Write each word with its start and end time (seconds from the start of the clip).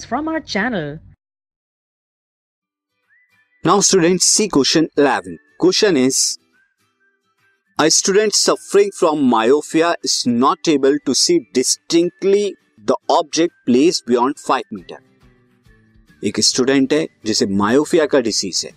videos 0.00 0.06
from 0.06 0.28
our 0.28 0.40
channel. 0.40 0.98
Now 3.64 3.80
students 3.80 4.26
see 4.26 4.48
question 4.48 4.88
11. 4.96 5.38
Question 5.58 5.96
is 5.96 6.38
A 7.78 7.90
student 7.90 8.34
suffering 8.34 8.90
from 8.94 9.22
myopia 9.22 9.94
is 10.02 10.26
not 10.26 10.58
able 10.68 10.98
to 11.06 11.14
see 11.14 11.48
distinctly 11.54 12.54
the 12.78 12.96
object 13.08 13.52
placed 13.66 14.06
beyond 14.06 14.38
5 14.38 14.64
meter. 14.70 14.98
एक 16.22 16.40
student 16.40 16.92
है 16.92 17.06
जिसे 17.26 17.46
मायोफिया 17.46 18.06
का 18.06 18.18
disease 18.20 18.64
है 18.64 18.70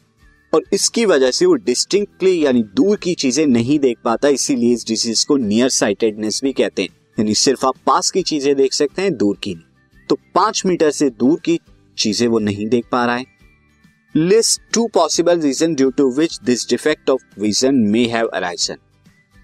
और 0.53 0.63
इसकी 0.73 1.05
वजह 1.05 1.31
से 1.31 1.45
वो 1.45 1.53
डिस्टिंक्टली 1.65 2.45
यानी 2.45 2.61
दूर 2.75 2.97
की 3.03 3.13
चीज़ें 3.15 3.45
नहीं 3.47 3.79
देख 3.79 3.97
पाता 4.03 4.27
इसीलिए 4.27 4.73
इस 4.73 4.85
डिसीज 4.87 5.23
को 5.25 5.37
नियर 5.37 5.69
साइटेडनेस 5.69 6.39
भी 6.43 6.53
कहते 6.53 6.81
हैं 6.81 6.89
यानी 7.19 7.35
सिर्फ़ 7.35 7.65
आप 7.65 7.77
पास 7.85 8.11
की 8.11 8.23
चीज़ें 8.23 8.55
देख 8.55 8.73
सकते 8.73 9.01
हैं 9.01 9.15
दूर 9.17 9.37
की 9.43 9.53
नहीं 9.53 9.72
तो 10.13 10.17
पाँच 10.35 10.61
मीटर 10.65 10.89
से 10.91 11.09
दूर 11.09 11.39
की 11.39 11.59
चीज़ें 11.97 12.27
वो 12.27 12.39
नहीं 12.39 12.65
देख 12.69 12.85
पा 12.91 13.05
रहा 13.05 13.15
है। 13.15 13.25
List 14.15 14.61
two 14.73 14.85
possible 14.87 15.39
reason 15.41 15.73
due 15.75 15.89
to 15.89 16.09
which 16.11 16.37
this 16.43 16.67
defect 16.69 17.09
of 17.09 17.21
vision 17.39 17.75
may 17.91 18.03
have 18.05 18.27
arisen 18.27 18.77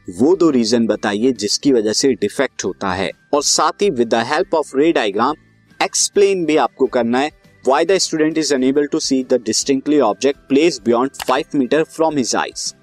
वो 0.08 0.36
दो 0.36 0.50
रीजन 0.50 0.86
बताइए 0.88 1.32
जिसकी 1.32 1.72
वजह 1.72 1.94
से 1.94 2.12
डिफेक्ट 2.14 2.66
होता 2.66 2.92
है। 2.94 3.10
और 3.34 3.44
साथ 3.44 3.82
ही 3.82 3.90
with 3.90 4.10
the 4.10 4.24
help 4.26 4.54
of 4.56 4.76
ray 4.78 4.92
diagram 4.92 5.36
explain 5.80 6.46
भी 6.46 6.58
आपको 6.58 6.86
करना 6.88 7.20
है 7.20 7.32
why 7.68 7.86
the 7.86 7.98
student 7.98 8.38
is 8.38 8.54
unable 8.54 8.86
to 8.86 9.00
see 9.00 9.24
the 9.24 9.42
distinctly 9.46 10.00
object 10.00 10.48
place 10.50 10.80
beyond 10.86 11.24
five 11.28 11.58
metre 11.60 11.84
from 11.86 12.18
his 12.18 12.36
eyes 12.36 12.74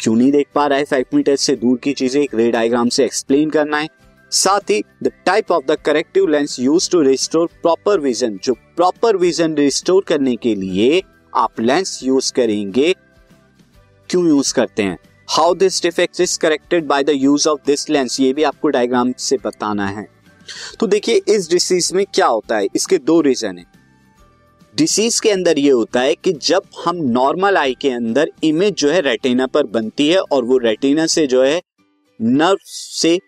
क्यों 0.00 0.14
नहीं 0.16 0.30
देख 0.32 0.46
पा 0.54 0.66
रहा 0.66 0.78
है 0.78 0.84
फाइव 0.84 1.04
मीटर 1.14 1.36
से 1.36 1.56
दूर 1.56 1.78
की 1.78 1.92
चीज़ें? 1.92 2.22
एक 2.22 2.34
रे 2.34 2.50
डायग्राम 2.50 2.88
से 2.88 3.04
एक्सप्लेन 3.04 3.50
करना 3.50 3.78
है। 3.78 3.88
साथ 4.32 4.70
ही 4.70 4.80
the 5.02 5.10
type 5.26 5.50
of 5.52 5.64
the 5.66 5.76
corrective 5.76 6.26
lens 6.26 6.58
use 6.60 6.90
to 6.90 7.00
restore 7.00 7.46
proper 7.62 8.00
vision 8.00 8.38
जो 8.44 8.54
प्रॉपर 8.76 9.16
विजन 9.16 9.54
रिस्टोर 9.54 10.04
करने 10.04 10.34
के 10.36 10.54
लिए 10.54 11.02
आप 11.32 11.60
लेंस 11.60 11.98
यूज़ 12.02 12.32
करेंगे, 12.32 12.92
क्यों 14.10 14.26
यूज़ 14.26 14.52
करते 14.54 14.82
हैं? 14.82 14.98
How 15.28 15.54
this 15.54 15.82
defect 15.82 16.20
is 16.20 16.38
corrected 16.38 16.86
by 16.86 17.04
the 17.04 17.10
use 17.10 17.48
of 17.48 17.60
this 17.66 17.88
lens 17.90 18.18
ये 18.20 18.32
भी 18.32 18.42
आपको 18.42 18.68
डायग्राम 18.68 19.12
से 19.18 19.36
बताना 19.36 19.86
है। 19.88 20.06
तो 20.80 20.86
देखिए, 20.86 21.20
इस 21.28 21.50
डिसीज 21.50 21.92
में 21.92 22.04
क्या 22.14 22.26
होता 22.26 22.56
है? 22.56 22.66
इसके 22.76 22.98
दो 22.98 23.20
रीजन 23.20 23.58
है। 23.58 23.64
डिसीज 24.74 25.18
के 25.20 25.30
अंदर 25.30 25.58
ये 25.58 25.70
होता 25.70 26.00
है 26.00 26.14
कि 26.14 26.32
जब 26.32 26.62
हम 26.84 26.96
नॉर्मल 27.10 27.56
आई 27.56 27.76
के 27.80 27.90
अंदर 27.90 28.30
इमेज 28.44 28.74
जो 28.74 28.90
है 28.90 29.00
रेटिना 29.00 29.46
पर 29.46 29.66
बनती 29.66 30.08
है 30.08 30.20
और 30.22 30.44
वो 30.44 30.58
रेटिना 30.58 31.06
से 31.06 31.26
जो 31.26 31.42
है 31.42 31.60
नर्व 32.20 32.58
से 32.64 33.18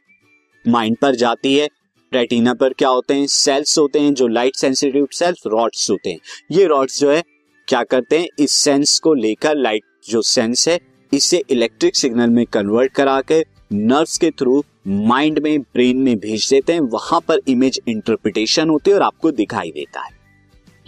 माइंड 0.69 0.97
पर 0.97 1.15
जाती 1.15 1.57
है, 1.57 1.69
रेटिना 2.15 2.55
पर 2.55 2.73
क्या 2.73 2.89
होते 2.89 3.15
हैं? 3.15 3.27
सेल्स 3.27 3.79
होते 3.79 4.01
हैं 4.01 4.15
जो 4.15 4.27
लाइट 4.27 4.57
सेंसिटिव 4.57 5.09
सेल्स, 5.13 5.43
रॉड्स 5.47 5.91
होते 5.91 6.11
हैं। 6.11 6.19
ये 6.51 6.65
रॉड्स 6.65 7.01
जो 7.01 7.11
है, 7.11 7.23
क्या 7.69 7.83
करते 7.83 8.19
हैं? 8.19 8.29
इस 8.39 8.51
सेंस 8.51 8.99
को 8.99 9.15
लेकर, 9.15 9.57
लाइट 9.57 9.83
जो 10.09 10.23
सेंस 10.23 10.69
है, 10.69 10.81
इसे 11.13 11.43
इलेक्ट्रिक 11.51 11.97
सिग्नल 11.97 12.31
में 12.31 12.47
कन्वर्ट 12.47 12.93
करा 12.93 13.21
के 13.21 13.45
नर्व्स 13.73 14.19
के 14.19 14.31
थ्रू 14.31 14.65
माइंड 14.89 15.39
में, 15.39 15.61
ब्रेन 15.61 15.97
में 15.97 16.19
भेज 16.19 16.51
देते 16.51 16.73
हैं। 16.73 16.81
वहाँ 16.81 17.21
पर 17.21 17.41
इमेज 17.49 17.81
इंटरप्रिटेशन 17.89 18.69
होती 18.69 18.91
है 18.91 18.97
और 18.97 19.03
आपको 19.03 19.31
दिखाई 19.31 19.71
देता 19.71 20.01
है। 20.01 20.11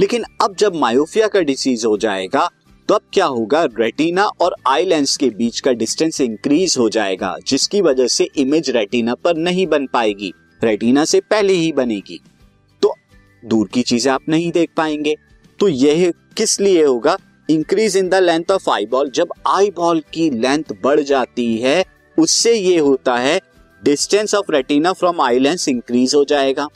लेकिन 0.01 0.25
अब 0.43 0.57
जब 0.57 0.75
मायोफिया 0.75 1.29
का 1.29 1.41
डिसीज 1.41 1.85
हो 1.85 1.99
जाएगा 1.99 2.51
तो 2.89 2.95
अब 2.95 3.01
क्या 3.13 3.27
होगा? 3.27 3.65
रेटिना 3.65 4.25
और 4.41 4.55
आई 4.67 4.85
लेंस 4.85 5.17
के 5.17 5.29
बीच 5.29 5.61
का 5.61 5.73
डिस्टेंस 5.73 6.21
इंक्रीज 6.21 6.75
हो 6.79 6.89
जाएगा, 6.89 7.37
जिसकी 7.47 7.81
वजह 7.81 8.07
से 8.07 8.29
इमेज 8.37 8.71
रेटिना 8.71 9.15
पर 9.15 9.37
नहीं 9.37 9.67
बन 9.67 9.87
पाएगी। 9.87 10.33
रेटिना 10.65 11.05
से 11.05 11.21
पहले 11.21 11.53
ही 11.53 11.73
बनेगी। 11.73 12.21
तो 12.83 12.95
दूर 13.43 13.69
की 13.69 13.83
चीज़ें 13.83 14.13
आप 14.13 14.29
नहीं 14.29 14.53
देख 14.53 14.71
पाएँगे। 14.77 15.17
तो 15.61 15.69
यह 15.69 16.13
किस 16.37 16.61
लिए 16.61 16.85
होगा? 16.85 17.17
Increase 17.51 17.97
in 17.97 18.09
the 18.09 18.15
length 18.15 18.51
of 18.51 18.71
eyeball 18.87 19.11
जब 19.11 19.33
आई 19.49 19.71
बॉल 19.71 20.03
की 20.15 20.31
लेंथ 20.31 20.73
बढ़ 20.85 21.01
जाती 21.01 21.57
है, 21.57 21.85
उससे 22.19 22.55
ये 22.55 22.79
होता 22.79 23.17
है 23.17 23.41
distance 23.83 24.35
of 24.35 24.53
retina 24.53 24.93
from 24.93 25.21
eye 25.21 25.39
lens 25.39 25.69
increase 25.69 26.15
हो 26.15 26.25
जाएगा, 26.25 26.69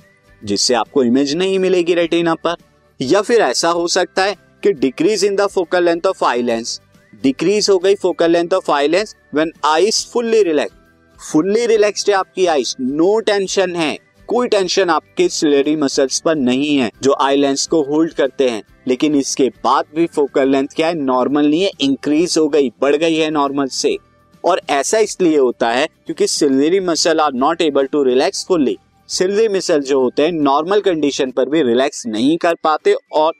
जिससे 0.42 0.74
आपको 0.74 1.04
इमेज 1.04 1.34
नहीं 1.34 1.58
मिलेगी 1.58 1.94
रेटिना 1.94 2.34
पर। 2.34 2.56
या 3.00 3.22
फिर 3.22 3.40
ऐसा 3.40 3.68
हो 3.68 3.86
सकता 3.88 4.24
है 4.24 4.49
कि 4.62 4.72
decrease 4.72 5.24
in 5.24 5.36
the 5.36 5.46
focal 5.46 5.84
length 5.84 6.06
of 6.06 6.24
eye 6.24 6.42
lens 6.42 6.80
decrease 7.22 7.70
हो 7.70 7.78
गई 7.78 7.94
focal 7.94 8.30
length 8.30 8.54
of 8.54 8.70
eye 8.72 8.88
lens 8.88 9.16
when 9.34 9.52
eyes 9.66 10.06
fully 10.12 10.42
relax 10.42 10.74
fully 11.20 11.64
relaxed 11.66 12.10
है 12.10 12.14
आपकी 12.16 12.46
आईज 12.46 12.74
नो 12.80 13.18
टेंशन 13.20 13.74
है. 13.76 13.96
कोई 14.28 14.48
टेंशन 14.48 14.90
आपके 14.90 15.28
सिलेरी 15.28 15.74
मसल्स 15.76 16.20
पर 16.20 16.36
नहीं 16.36 16.76
है, 16.76 16.90
जो 17.02 17.14
आई 17.20 17.36
लेंस 17.36 17.66
को 17.66 17.82
होल्ड 17.82 18.12
करते 18.12 18.48
हैं. 18.48 18.62
लेकिन 18.88 19.14
इसके 19.14 19.48
बाद 19.64 19.84
भी 19.94 20.06
फोकल 20.06 20.48
लेंथ 20.48 20.68
क्या 20.76 20.86
है? 20.86 20.94
नॉर्मल 20.94 21.46
नहीं 21.46 21.62
है. 21.62 21.70
इंक्रीज 21.80 22.36
हो 22.38 22.46
गई. 22.48 22.70
बढ़ 22.80 22.96
गई 22.96 23.16
है 23.16 23.30
नॉर्मल 23.30 23.66
से. 23.68 23.96
और 24.44 24.60
ऐसा 24.70 24.98
इसलिए 24.98 25.38
होता 25.38 25.70
है 25.70 25.86
क्योंकि 26.06 26.26
ciliary 26.26 26.80
muscle 26.80 27.20
are 27.20 27.32
not 27.34 27.62
able 27.62 27.86
to 27.86 28.02
relax 28.02 28.44
fully 28.48 28.76
ciliary 29.08 29.48
muscle 29.48 29.80
जो 29.80 30.00
होते 30.00 30.22
हैं 30.22 30.32
नॉर्मल 30.32 30.80
कंडीशन 30.80 31.30
पर 31.30 31.48
भी 31.48 31.62
रिलैक्स 31.62 32.06
नहीं 32.06 32.36
कर 32.38 32.54
पाते 32.64 32.94
और 33.12 33.32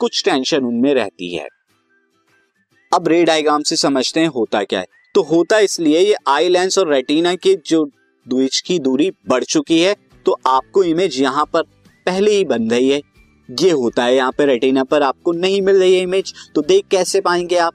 कुछ 0.00 0.22
टेंशन 0.24 0.64
उनमें 0.64 0.92
रहती 0.94 1.34
है। 1.34 1.48
अब 2.92 3.08
रे 3.08 3.22
डायग्राम 3.24 3.62
से 3.62 3.76
समझते 3.76 4.20
हैं 4.20 4.28
होता 4.28 4.62
क्या 4.64 4.80
है। 4.80 4.86
तो 5.14 5.22
होता 5.24 5.58
इसलिए 5.60 5.98
ये 5.98 6.14
आई 6.28 6.48
लेंस 6.48 6.78
और 6.78 6.92
रेटिना 6.92 7.34
के 7.36 7.54
जो 7.66 7.84
द्विच 8.26 8.60
की 8.60 8.78
दूरी 8.78 9.10
बढ़ 9.28 9.44
चुकी 9.44 9.80
है 9.80 9.94
तो 10.26 10.36
आपको 10.46 10.82
इमेज 10.84 11.20
यहाँ 11.20 11.44
पर 11.52 11.62
पहले 12.06 12.30
ही 12.30 12.44
बन 12.44 12.70
रही 12.70 12.88
है। 12.90 13.00
ये 13.48 13.70
होता 13.72 14.04
है 14.04 14.14
यहाँ 14.16 14.32
पे 14.32 14.46
रेटिना 14.46 14.84
पर, 14.84 15.02
आपको 15.02 15.32
नहीं 15.32 15.60
मिल 15.62 15.76
रही 15.76 15.94
है 15.94 16.00
इमेज 16.00 16.32
तो 16.54 16.62
देख 16.62 16.84
कैसे 16.90 17.20
पाएँगे 17.20 17.56
आप। 17.58 17.72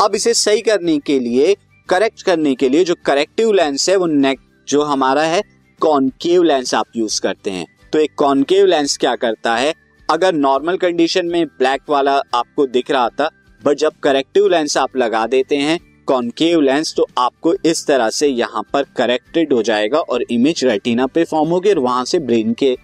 अब 0.00 0.14
इसे 0.14 0.34
सही 0.34 0.60
करने 0.60 0.98
के 0.98 1.18
लिए 1.20 1.54
करेक्ट 1.88 2.22
करने 2.22 2.54
के 2.54 2.68
लिए 2.68 2.84
जो 2.84 2.94
करेक्टिव 3.06 3.52
लेंस 3.52 3.88
है, 3.88 3.96
वो 3.96 4.06
नेक 4.06 4.40
जो 4.68 4.82
हमारा 4.82 5.22
है 5.24 5.42
कॉनकेव 5.80 6.42
लेंस 6.42 6.74
आप 6.74 6.86
यूज़ 6.96 7.20
करते 7.20 7.50
हैं। 7.50 7.66
तो 7.92 7.98
एक 7.98 8.14
कॉनकेव 8.16 8.66
लेंस 8.66 8.96
क्या 8.96 9.14
करता 9.16 9.56
है? 9.56 9.72
अगर 10.10 10.34
नॉर्मल 10.34 10.76
कंडीशन 10.76 11.26
में 11.26 11.46
ब्लैक 11.46 11.82
वाला 11.88 12.20
आपको 12.34 12.66
दिख 12.66 12.90
रहा 12.90 13.08
था 13.08 13.30
बट 13.64 13.76
जब 13.76 13.92
करेक्टिव 14.02 14.46
लेंस 14.48 14.76
आप 14.76 14.96
लगा 14.96 15.26
देते 15.26 15.56
हैं 15.56 15.78
कॉन्केव 16.06 16.60
लेंस 16.60 16.94
तो 16.96 17.06
आपको 17.18 17.54
इस 17.64 17.86
तरह 17.86 18.10
से 18.10 18.26
यहाँ 18.26 18.62
पर 18.72 18.82
करेक्टेड 18.96 19.52
हो 19.52 19.62
जाएगा 19.62 19.98
और 19.98 20.22
इमेज 20.30 20.64
रेटिना 20.64 21.06
पे 21.06 21.24
फॉर्म 21.24 21.50
होगी 21.50 21.70
और 21.70 21.78
वहाँ 21.78 22.04
से 22.04 22.18
ब्रेन 22.18 22.52
के 22.52 22.76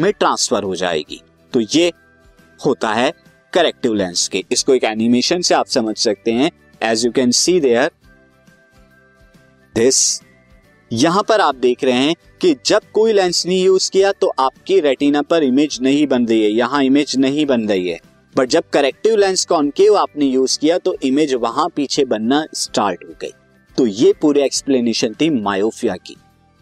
में 0.00 0.12
ट्रांसफ़र 0.12 0.62
हो 0.62 0.74
जाएगी। 0.76 1.20
तो 1.52 1.60
ये 1.60 1.92
होता 2.66 2.92
है 2.94 3.12
करेक्टिव 3.52 3.94
लेंस 3.94 4.26
के। 4.28 4.44
इसको 4.52 4.74
एक 4.74 4.84
एनिमेशन 4.84 5.40
से 5.40 5.54
आप 5.54 5.66
समझ 5.66 5.96
सकते 5.96 6.32
हैं। 6.32 6.50
As 6.82 7.04
you 7.06 7.12
can 7.12 7.30
see 7.30 7.60
there 7.60 7.90
this 9.74 10.22
यहाँ 10.90 11.22
पर 11.28 11.40
आप 11.40 11.54
देख 11.54 11.84
रहे 11.84 11.94
हैं 11.94 12.14
कि 12.40 12.54
जब 12.66 12.82
कोई 12.94 13.12
लेंस 13.12 13.44
नहीं 13.46 13.64
यूज़ 13.64 13.90
किया 13.90 14.12
तो 14.12 14.32
आपकी 14.38 14.78
रेटिना 14.80 15.22
पर 15.22 15.42
इमेज 15.42 15.78
नहीं 15.82 16.06
बन 16.06 16.26
रही 16.26 16.42
है। 16.42 16.50
यहाँ 16.50 16.82
इमेज 16.84 17.16
नहीं 17.16 17.46
बन 17.46 17.68
रही 17.68 17.88
है। 17.88 17.98
बट 18.36 18.48
जब 18.48 18.64
करेक्टिव 18.72 19.16
लेंस 19.16 19.44
कॉन्केव 19.44 19.96
आपने 19.96 20.26
यूज़ 20.26 20.58
किया 20.58 20.78
तो 20.78 20.94
इमेज 21.04 21.34
वहाँ 21.36 21.68
पीछे 21.76 22.04
बनना 22.04 22.44
स्टार्ट 22.54 23.04
हो 23.04 23.14
गई। 23.20 23.32
तो 23.78 23.86
ये 23.86 24.12
पूरी 24.20 24.40
एक्सप्लेनेशन 24.40 25.14
थी 25.20 25.30
मायोफिया 25.32 25.96
की। 25.96 26.16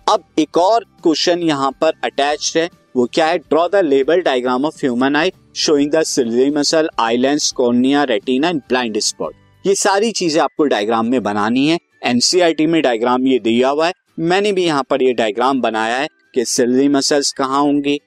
अब 0.07 0.25
एक 0.39 0.59
और 0.59 0.85
क्वेश्चन 1.03 1.43
यहाँ 1.43 1.71
पर 1.81 1.93
अटैच 2.05 2.53
है। 2.57 2.69
वो 2.97 3.09
क्या 3.15 3.27
है? 3.27 3.39
Draw 3.39 3.67
the 3.69 3.77
label 3.77 4.21
diagram 4.21 4.65
of 4.65 4.77
human 4.77 5.17
eye 5.17 5.33
showing 5.57 5.91
the 5.91 6.03
ciliary 6.05 6.51
muscle 6.51 6.89
eye 7.01 7.17
lens 7.17 7.51
cornea 7.53 8.05
retina 8.05 8.49
and 8.49 8.61
blind 8.69 8.99
spot 9.01 9.35
ये 9.65 9.75
सारी 9.75 10.11
चीज़ें 10.13 10.41
आपको 10.43 10.65
डायग्राम 10.67 11.07
में 11.07 11.23
बनानी 11.23 11.67
है। 11.69 11.79
एनसीआरटी 12.05 12.67
में 12.67 12.81
डायग्राम 12.83 13.27
ये 13.27 13.39
दिया 13.39 13.69
हुआ 13.69 13.87
है। 13.87 13.93
मैंने 14.19 14.53
भी 14.53 14.65
यहाँ 14.65 14.83
पर 14.83 15.03
ये 15.03 15.13
डायग्राम 15.13 15.61
बनाया 15.61 15.97
है 15.97 16.09
कि 16.35 16.45
सिलरी 16.45 16.89
मसल्स 16.89 17.33
कहाँ 17.33 17.61
होंगे 17.61 17.99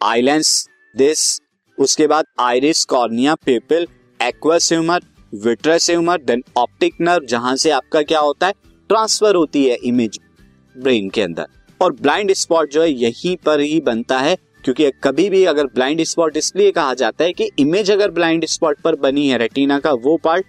आईलेंस 0.00 0.68
दिस 0.94 1.40
उसके 1.78 2.06
बाद 2.06 2.24
iris 2.40 2.84
cornea 2.84 3.34
pupil 3.36 3.86
aqueous 4.20 4.72
humour 4.72 5.00
vitreous 5.44 5.90
humour 5.90 6.22
then 6.22 6.42
optic 6.58 6.94
nerve 7.00 7.26
जहाँ 7.26 7.54
से 7.56 7.70
आपका 7.70 8.02
क्या 8.02 8.20
होता 8.20 8.46
है 8.46 8.52
ट्रांसफ़र 8.90 9.34
होती 9.34 9.64
है 9.64 9.76
इमेज 9.84 10.18
ब्रेन 10.76 11.08
के 11.10 11.22
अंदर। 11.22 11.46
और 11.80 11.92
ब्लाइंड 11.92 12.32
स्पॉट 12.32 12.70
जो 12.70 12.82
है, 12.82 12.90
यहीं 12.90 13.36
पर 13.36 13.60
ही 13.60 13.80
बनता 13.80 14.18
है, 14.18 14.36
क्योंकि 14.64 14.90
कभी 15.04 15.28
भी 15.30 15.44
अगर 15.44 15.66
ब्लाइंड 15.66 16.02
स्पॉट 16.04 16.36
इसलिए 16.36 16.72
कहा 16.72 16.94
जाता 16.94 17.24
है 17.24 17.32
कि 17.32 17.50
इमेज 17.58 17.90
अगर 17.90 18.10
ब्लाइंड 18.10 18.44
स्पॉट 18.46 18.80
पर 18.80 18.96
बनी 18.96 19.28
है 19.28 19.38
रेटिना 19.38 19.78
का 19.78 19.92
वो 19.94 20.16
पार्ट 20.24 20.46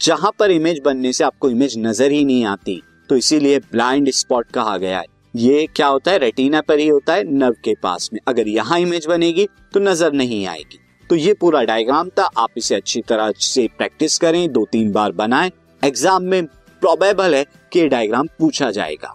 जहाँ 0.00 0.30
पर 0.38 0.50
इमेज 0.50 0.80
बनने 0.84 1.12
से 1.12 1.24
आपको 1.24 1.50
इमेज 1.50 1.78
नज़र 1.78 2.10
ही 2.10 2.24
नहीं 2.24 2.44
आती। 2.44 2.80
तो 3.10 3.16
इसीलिए 3.16 3.58
ब्लाइंड 3.60 4.10
स्पॉट 4.10 4.50
कहा 4.50 4.76
गया 4.76 4.98
है। 4.98 5.06
ये 5.36 5.66
क्या 5.66 5.86
होता 5.86 6.10
है? 6.10 6.18
रेटिना 6.18 6.60
पर 6.60 6.78
ही 6.78 6.86
होता 6.88 7.14
है 7.14 7.24
नर्व 7.28 7.54
के 7.64 7.74
पास 7.82 8.08
में। 8.12 8.20
अगर 8.28 8.48
यहाँ 8.48 8.78
इमेज 8.80 9.06
बनेगी 9.06 9.46
तो 9.74 9.80
नज़र 9.80 10.12
नहीं 10.12 10.46
आएगी। 10.46 10.78
तो 11.10 11.16
ये 11.16 11.32
पूरा 11.34 11.62
डायग्राम 11.62 12.08
था। 12.08 12.28
आप 12.38 12.50
इसे 12.56 12.74
अच्छी 12.74 13.00
तरह 13.00 13.32
से 13.38 13.66
प्रैक्टिस 13.78 14.18
करें, 14.18 14.52
दो 14.52 14.66
तीन 14.72 14.92
बार 14.92 15.12
बनाएँ। 15.12 15.50
एग्ज़ाम 15.82 16.22
में 16.22 16.44
प्रोबेबल 16.46 17.34
है 17.34 17.44
कि 17.72 17.80
ये 17.80 17.88
डायग्राम 17.88 18.28
पूछा 18.38 18.70
जाएगा। 18.70 19.14